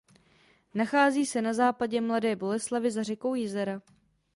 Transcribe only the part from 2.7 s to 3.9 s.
za řekou Jizera.